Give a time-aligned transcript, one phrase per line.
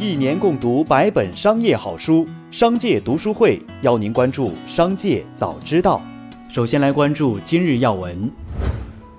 [0.00, 6.00] 一年共读百本商业好书，商界读书会邀您关注商界早知道。
[6.48, 8.30] 首先来关注今日要闻。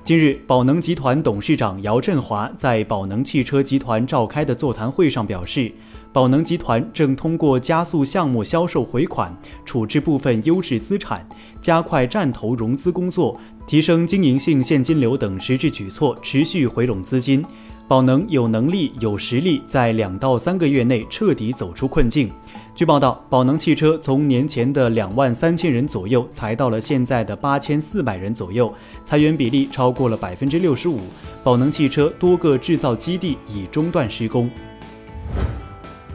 [0.06, 5.70] 近日，宝能集团董事长姚振华在宝能汽车集团召开的座谈会上表示，
[6.14, 11.28] 宝能集团正通过加速项目销售回款、处置部分优质资产、
[11.62, 13.38] 加快战投融资工作、
[13.68, 17.44] 提升经营性现金流等实质举措，持续回笼资金。
[17.90, 22.30] 宝能有能力、有实力，在两到三个月内彻底走出困境。
[22.76, 28.72] 据报道，宝能汽车从年前的两万三千人左右，裁到了现在的八千四百人左右，
[29.04, 31.00] 裁员比例超过了百分之六十五。
[31.44, 34.48] 宝能汽车多个制造基地已中断施工。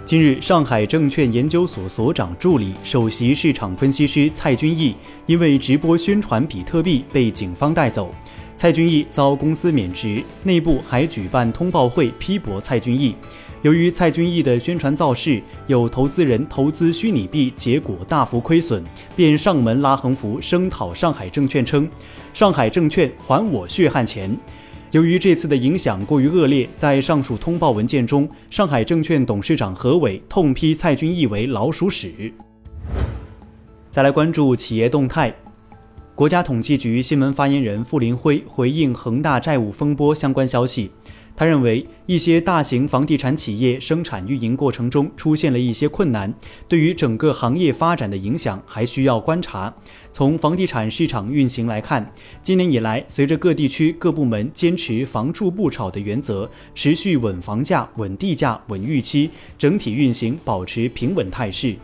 [0.04, 4.94] 近日，上海证券研究所所长助理、首席市场分析师蔡君毅
[5.26, 8.14] 因为直播宣传比特币被警方带走。
[8.56, 13.14] 蔡君毅遭公司免职，内部还举办通报会批驳蔡君毅。
[13.62, 18.82] 由于蔡君毅的宣传造势，有投资人投资虚拟币，结果大幅亏损，
[19.16, 21.88] 便上门拉横幅声讨上海证券，称
[22.32, 24.34] ：“上海证券还我血汗钱。”
[24.92, 32.32] 由于这次的影响过于恶劣，在上述通报文件中，上海证券董事长何伟痛批蔡君毅为“老鼠屎”。
[33.90, 35.34] 再来关注企业动态。
[36.14, 40.88] 国家统计局新闻发言人傅林辉回应恒大债务风波相关消息，
[41.34, 46.32] 他认为一些大型房地产企业生产运营过程中出现了一些困难，
[46.68, 49.74] 对于整个行业发展的影响还需要观察。
[50.12, 52.08] 从房地产市场运行来看，
[52.40, 59.28] 今年以来，随着各地区各部门坚持“房住不炒”的原则，持续稳房价、稳地价、稳预期，
[59.58, 61.74] 整体运行保持平稳态势。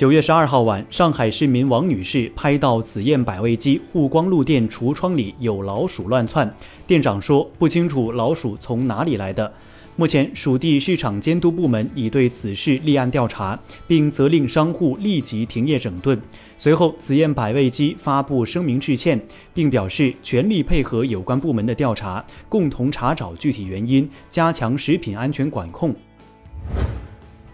[0.00, 6.50] 九月十二号晚，上海市民王女士拍到紫燕百味鸡沪光路店橱窗里有老鼠乱窜，
[6.86, 9.52] 店长说不清楚老鼠从哪里来的。
[9.96, 16.18] 目前，属地市场监督部门已对此事立案调查，并责令商户立即停业整顿。
[16.56, 19.20] 随后，紫燕百味鸡发布声明致歉，
[19.52, 25.94] 并表示全力配合有关部门的调查，共同查找具体原因，加强食品安全管控。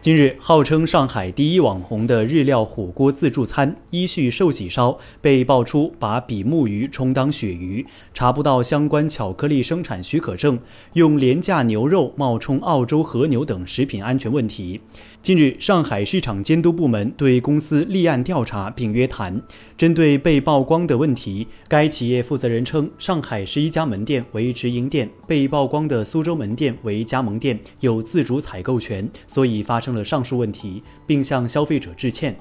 [0.06, 7.84] 近日，号称上海第一网红的日料火锅自助餐“一序寿喜烧”被爆出把比目鱼充当鳕鱼，
[8.14, 10.60] 查不到相关巧克力生产许可证，
[10.92, 14.80] 用廉价牛肉冒充澳洲和牛等食品安全问题。
[15.20, 19.42] 近日，上海市场监督部门对公司立案调查并约谈。
[19.76, 32.36] 针对被曝光的问题，该企业负责人称，上海十一家门店为直营店，被曝光的苏州门店为加盟店，有自主采购权，所以发生了上述问题，并向消费者致歉。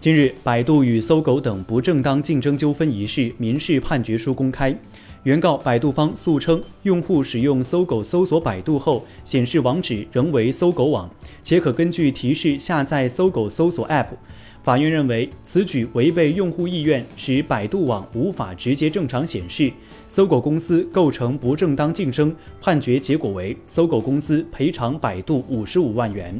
[0.00, 4.76] 近日，百度与搜狗等不正当竞争纠纷一事民事判决书公开。
[5.22, 11.08] 原告百度方诉称，用户使用搜狗搜索百度后，显示网址仍为搜狗网，
[11.44, 14.08] 且可根据提示下载搜狗搜索 App。
[14.64, 19.72] 法院认为此举违背用户意愿，使百度网无法直接正常显示，
[20.14, 22.36] 搜狗公司构成不正当竞争。
[22.60, 26.38] 判决结果为搜狗公司赔偿百度五十五万元。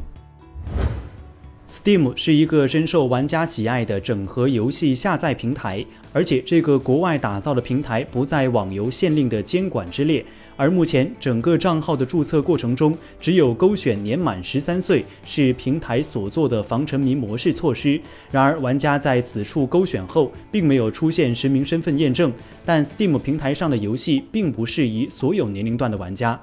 [1.72, 10.22] Steam 是一个深受玩家喜爱的整合游戏下载平台，而且这个国外打造的平台不在网游限令的监管之列。
[10.54, 17.98] 而目前整个账号的注册过程中，只有勾选年满十三岁是平台所做的防沉迷模式措施。
[18.30, 22.30] 然而，玩家在此处勾选后，并没有出现实名身份验证。
[22.66, 26.38] 但 Steam 平台上的游戏并不适宜所有年龄段的玩家。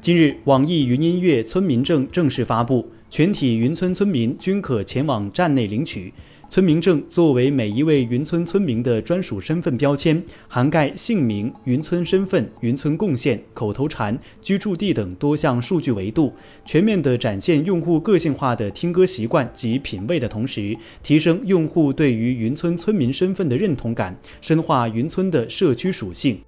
[0.00, 2.90] 近日，网易云音乐村民证正式发布。
[3.08, 6.12] 全体云村村民均可前往站内领取
[6.50, 7.02] 村民证。
[7.08, 16.32] 作为每一位云村村民的专属身份标签，涵盖姓名、云村身份、云村贡献、口头禅、居住地等多项数据维度，
[16.64, 26.38] 全面地展现用户个性化的听歌习惯及品味的同时，提升用户对于云村村民身份的认同感，深化云村的社区属性。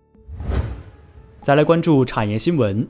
[1.43, 2.87] 再来关注产业新闻。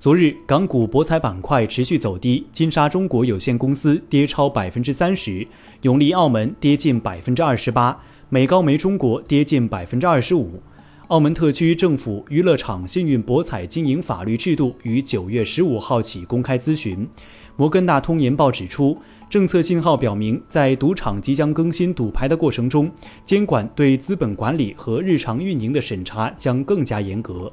[0.00, 5.44] 昨日，港股博彩板块持续走低，金沙中国有限公司跌超百分之三十，
[5.82, 10.62] 永利澳门跌近百分之二十八，美高梅中国跌近百分之二十五。
[11.08, 17.08] 澳门特区政府娱乐场幸运博彩经营法律制度于九月十五号起公开咨询。
[17.56, 18.96] 摩根大通研报指出，
[19.28, 22.88] 政策信号表明，在赌场即将更新赌牌的过程中，
[23.24, 27.52] 监管对资本管理和日常运营的审查将更加严格。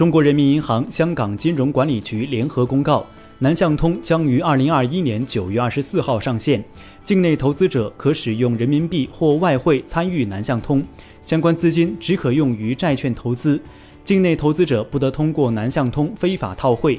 [0.00, 3.04] 中国人民银行、香港金融管理局联合公告，
[3.40, 6.64] 南向通将于二零二一年九月二十四号上线，
[7.04, 10.82] 境内投资者可使用人民币或外汇参与南向通，
[11.20, 13.60] 相关资金只可用于债券投资。
[14.02, 16.98] 境内投资者不得通过南向通非法套汇。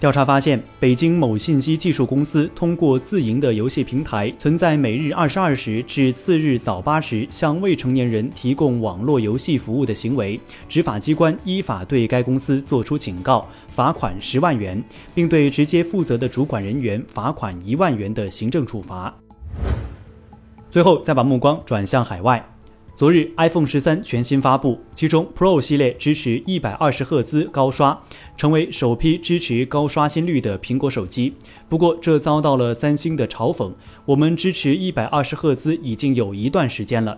[0.00, 10.38] 调查发现，北京某信息技术公司通过自营的游戏平台，存在每日二十二时至次日早八时向未成年人提供网络游戏服务的行为。
[10.68, 14.80] 执法机关依法对该公司作出警告，罚款十万元，
[15.16, 19.12] 并对直接负责的主管人员罚款一万元的行政处罚。
[20.70, 22.48] 最后，再把目光转向海外。
[22.98, 27.96] 昨日，iPhone 十三全新发布，其中 Pro 系列支持一百二十赫兹高刷，
[28.36, 31.32] 成为首批支持高刷新率的苹果手机。
[31.68, 33.72] 不过，这遭到了三星的嘲讽
[34.04, 37.16] ：“我们支持一百二十赫兹已经有一段时间了。”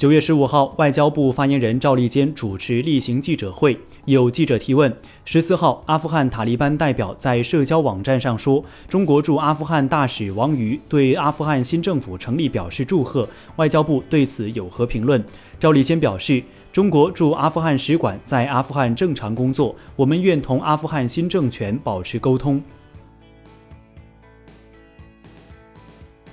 [0.00, 3.76] 九月十五号，外交部发言人赵立坚主持例行记者会，
[4.06, 4.90] 有记者提问。
[5.26, 15.22] 十四号，阿富汗塔利班代表在社交网站上说：“中国驻阿富汗大使王瑜对阿富汗新政府成立表示祝贺。”外交部对此有何评论？
[15.58, 16.42] 赵立坚表示
[16.72, 22.62] ：“中国驻阿富汗使馆在阿富汗正常工作，我们愿同阿富汗新政权保持沟通。”